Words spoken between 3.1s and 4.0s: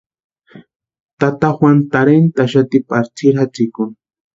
tsiri jatsikuni.